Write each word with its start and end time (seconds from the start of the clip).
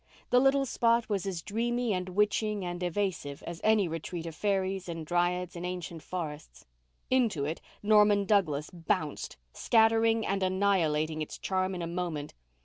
The 0.31 0.39
little 0.39 0.65
spot 0.65 1.09
was 1.09 1.27
as 1.27 1.43
dreamy 1.43 1.93
and 1.93 2.09
witching 2.09 2.65
and 2.65 2.81
evasive 2.81 3.43
as 3.43 3.61
any 3.63 3.87
retreat 3.87 4.25
of 4.25 4.33
fairies 4.33 4.89
and 4.89 5.05
dryads 5.05 5.55
in 5.55 5.63
ancient 5.63 6.01
forests. 6.01 6.65
Into 7.11 7.45
it 7.45 7.61
Norman 7.83 8.25
Douglas 8.25 8.71
bounced, 8.71 9.37
scattering 9.53 10.25
and 10.25 10.41
annihilating 10.41 11.21
its 11.21 11.37
charm 11.37 11.75
in 11.75 11.83
a 11.83 11.87
moment. 11.87 12.33